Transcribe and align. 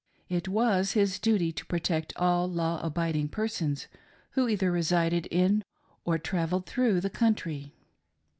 It 0.29 0.47
was 0.47 0.93
his 0.93 1.19
duty 1.19 1.51
to 1.51 1.65
protect 1.67 2.11
all 2.15 2.49
law 2.51 2.79
abiding 2.81 3.27
persons 3.27 3.85
who 4.31 4.49
either 4.49 4.71
resided 4.71 5.27
in 5.27 5.63
or 6.05 6.17
travelled 6.17 6.65
through 6.65 7.01
the 7.01 7.09
country. 7.11 7.75